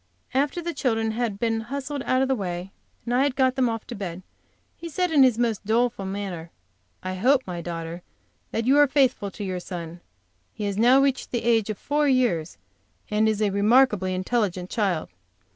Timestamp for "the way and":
2.27-3.13